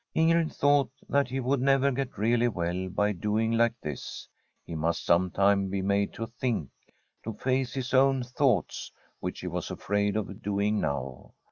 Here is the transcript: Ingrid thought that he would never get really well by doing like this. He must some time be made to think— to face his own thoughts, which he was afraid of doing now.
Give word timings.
Ingrid 0.15 0.51
thought 0.51 0.89
that 1.07 1.27
he 1.27 1.39
would 1.39 1.61
never 1.61 1.91
get 1.91 2.17
really 2.17 2.47
well 2.47 2.89
by 2.89 3.11
doing 3.11 3.51
like 3.51 3.79
this. 3.81 4.27
He 4.65 4.73
must 4.73 5.05
some 5.05 5.29
time 5.29 5.69
be 5.69 5.83
made 5.83 6.11
to 6.13 6.25
think— 6.25 6.71
to 7.23 7.33
face 7.33 7.75
his 7.75 7.93
own 7.93 8.23
thoughts, 8.23 8.91
which 9.19 9.41
he 9.41 9.47
was 9.47 9.69
afraid 9.69 10.15
of 10.15 10.41
doing 10.41 10.79
now. 10.81 11.33